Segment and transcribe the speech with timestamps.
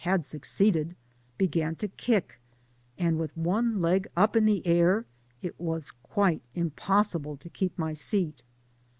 [0.01, 0.95] S09 had succeeded,
[1.37, 2.39] began to kick,
[2.97, 5.05] and with one leg up in the mr,
[5.43, 8.41] it was quite impossible to keep my seat.